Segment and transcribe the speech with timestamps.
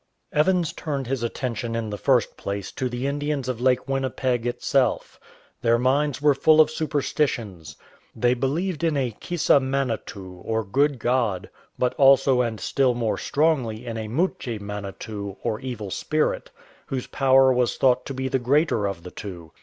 [0.33, 5.19] Evans turned his attention in the first place to the Indians of Lake Winnipeg itself.
[5.61, 7.75] Their minds were full of superstitions.
[8.15, 13.85] They believed in a Kissa Manetoo or Good God, but also and still more strongly
[13.85, 16.49] in a Muche Manetoo or Evil Spirit,
[16.87, 19.51] whose power was thought to be the greater of the tv.o.